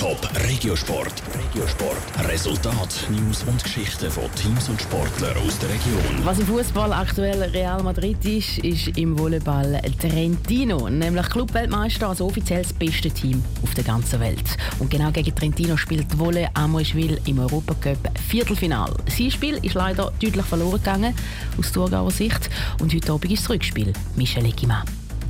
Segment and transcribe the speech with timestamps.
[0.00, 1.12] Top Regiosport.
[1.34, 2.26] Regiosport.
[2.26, 6.24] Resultat, News und Geschichten von Teams und Sportlern aus der Region.
[6.24, 12.62] Was im Fußball aktuell Real Madrid ist, ist im Volleyball Trentino, nämlich Clubweltmeister, also offiziell
[12.62, 14.56] das beste Team auf der ganzen Welt.
[14.78, 18.94] Und genau gegen Trentino spielt Volley Amoschwil im Europacup Viertelfinal.
[19.06, 21.14] Sein Spiel ist leider deutlich verloren gegangen
[21.58, 22.48] aus Thurgauer Sicht
[22.80, 23.92] und heute Abend ist das Rückspiel.
[24.16, 24.82] Michel Egima.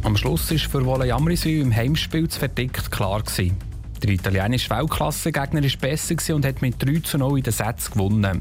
[0.04, 3.20] Am Schluss war für Volley Amriswil im Heimspiel zu verdickt klar.
[3.20, 3.69] Gewesen.
[4.02, 8.40] Der italienische Weltklassegegner war besser und hat mit 3 zu 0 in den Sätzen gewonnen.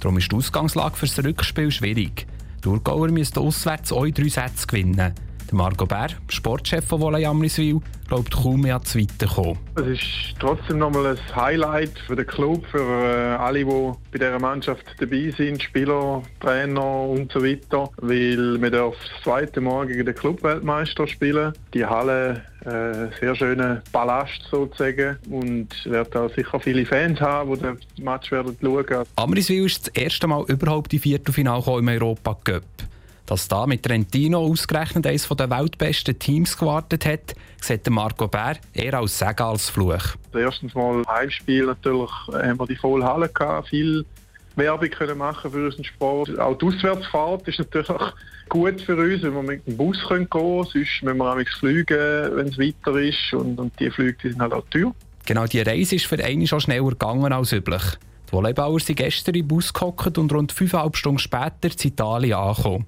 [0.00, 2.26] Darum ist die Ausgangslage für das Rückspiel schwierig.
[2.58, 5.14] Die Thurgauer müssten auswärts auch drei Sätze gewinnen.
[5.48, 9.56] Der Marco Bär, Sportchef von Volley Amriswil, glaubt kaum mehr das Weiterkommen.
[9.76, 14.40] Es ist trotzdem nochmal ein Highlight für den Club, für äh, alle, die bei dieser
[14.40, 20.16] Mannschaft dabei sind, Spieler, Trainer und so weiter, weil wir das zweite Mal gegen den
[20.16, 21.52] Clubweltmeister spielen.
[21.74, 27.60] Die Halle äh, sehr schöner Ballast sozusagen und wird auch sicher viele Fans haben, die
[27.60, 29.04] den Match werden schauen.
[29.14, 32.64] Amriswil ist das erste Mal überhaupt in Viertelfinale im Europa Cup.
[33.26, 38.94] Dass da mit Trentino ausgerechnet eines der weltbesten Teams gewartet hat, sieht Marco Bär eher
[38.94, 40.14] als Segen als Fluch.
[40.32, 44.04] Erstens mal Heimspiel natürlich haben wir die volle Halle gehabt, viel
[44.56, 46.38] Werbung können machen für unseren Sport.
[46.38, 47.88] Auch die Auswärtsfahrt ist natürlich
[48.48, 50.64] gut für uns, wenn wir mit dem Bus gehen können.
[50.64, 53.32] Sonst müssen wir auch fliegen, wenn es weiter ist.
[53.34, 54.94] Und, und die Flüge die sind halt auch teuer.
[55.26, 57.82] Genau, die Reise ist für einen schon schneller gegangen als üblich.
[58.28, 62.86] Die Volleybauer sind gestern im Bus gehockt und rund fünfeinhalb Stunden später in Italien angekommen.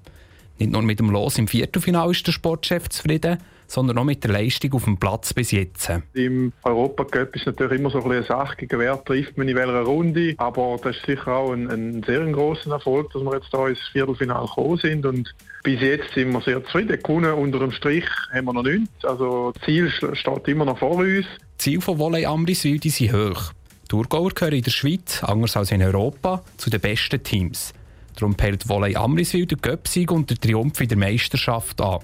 [0.59, 4.31] Nicht nur mit dem Los im Viertelfinale ist der Sportchef zufrieden, sondern auch mit der
[4.31, 5.89] Leistung auf dem Platz bis jetzt.
[6.13, 9.83] Im Europacup ist natürlich immer so ein eine Sache, gegen wer trifft man in welcher
[9.83, 10.33] Runde.
[10.37, 13.79] Aber das ist sicher auch ein, ein sehr großer Erfolg, dass wir jetzt hier ins
[13.93, 15.05] Viertelfinale gekommen sind.
[15.05, 16.99] Und bis jetzt sind wir sehr zufrieden.
[17.01, 19.05] Gewonnen unter dem Strich haben wir noch nichts.
[19.05, 21.25] Also das Ziel steht immer noch vor uns.
[21.25, 23.53] Die Ziele von Volley Amriswil sind hoch.
[23.83, 27.73] Die Thurgauer gehören in der Schweiz, anders als in Europa, zu den besten Teams.
[28.19, 31.99] Darum peilt Volley Amriswil den Göpsieg und den Triumph in der Meisterschaft an.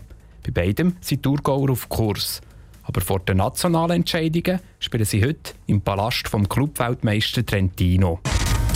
[0.46, 2.40] Bei beidem sind Thurgauer auf Kurs.
[2.84, 8.22] Aber vor den nationalen Entscheidungen spielen sie heute im Palast vom Clubweltmeister Trentino.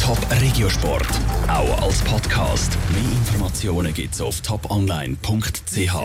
[0.01, 1.07] Top Regiosport,
[1.47, 2.77] auch als Podcast.
[2.91, 5.95] Mehr Informationen gibt's auf toponline.ch.